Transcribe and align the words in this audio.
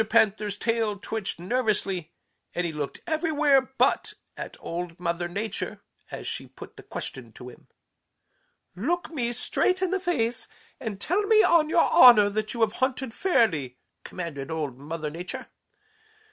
Panther's 0.09 0.57
tail 0.57 0.97
twitched 0.97 1.39
nervously, 1.39 2.11
and 2.55 2.65
he 2.65 2.73
looked 2.73 3.01
everywhere 3.05 3.61
but 3.77 4.15
at 4.35 4.57
Old 4.59 4.99
Mother 4.99 5.27
Nature 5.27 5.79
as 6.09 6.25
she 6.25 6.47
put 6.47 6.75
the 6.75 6.81
question 6.81 7.31
to 7.33 7.49
him. 7.49 7.67
"'Look 8.75 9.11
me 9.11 9.31
straight 9.31 9.79
in 9.79 9.91
the 9.91 9.99
face 9.99 10.47
and 10.79 10.99
tell 10.99 11.21
me 11.27 11.43
on 11.43 11.69
your 11.69 11.87
honor 11.87 12.31
that 12.31 12.51
you 12.55 12.61
have 12.61 12.73
hunted 12.81 13.13
fairly,' 13.13 13.77
commanded 14.03 14.49
Old 14.49 14.79
Mother 14.79 15.11
Nature. 15.11 15.37
Mr. 15.41 15.47